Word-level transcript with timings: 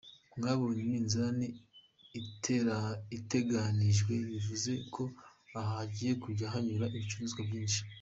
Mwabonye 0.37 0.81
iminzani 0.87 1.47
irateganijwe 3.17 4.13
bivuze 4.29 4.71
ko 4.93 5.03
aha 5.59 5.65
hagiye 5.79 6.13
kujya 6.23 6.45
hanyura 6.53 6.85
ibicuruzwa 6.95 7.41
byinshi. 7.49 7.81